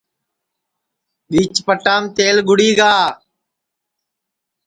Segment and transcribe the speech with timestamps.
[1.29, 2.93] بیچ پٹام تیل کُھٹی گا